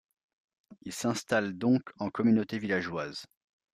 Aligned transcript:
Ils 0.81 0.93
s'installent 0.93 1.59
donc 1.59 1.83
en 1.99 2.09
communautés 2.09 2.57
villageoises. 2.57 3.27